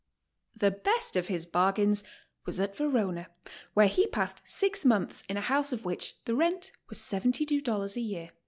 The 0.57 0.71
best 0.71 1.15
of 1.15 1.27
his 1.27 1.45
bargains 1.45 2.03
was 2.47 2.59
at 2.59 2.75
Verona, 2.75 3.27
where 3.75 3.87
he 3.87 4.07
passed 4.07 4.41
six 4.45 4.83
months 4.83 5.23
in 5.29 5.37
a 5.37 5.41
house 5.41 5.71
of 5.71 5.85
which 5.85 6.17
the 6.25 6.33
rent 6.33 6.71
was 6.89 6.97
$72 6.97 7.95
a 7.95 7.99
year. 8.01 8.31